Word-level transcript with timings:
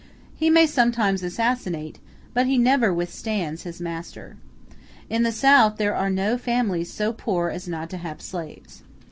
He 0.35 0.49
may 0.49 0.65
sometimes 0.65 1.21
assassinate, 1.21 1.99
but 2.33 2.47
he 2.47 2.57
never 2.57 2.91
withstands, 2.91 3.61
his 3.61 3.79
master. 3.79 4.35
In 5.11 5.21
the 5.21 5.31
South 5.31 5.77
there 5.77 5.93
are 5.93 6.09
no 6.09 6.39
families 6.39 6.91
so 6.91 7.13
poor 7.13 7.49
as 7.51 7.67
not 7.67 7.91
to 7.91 7.97
have 7.97 8.19
slaves. 8.19 8.81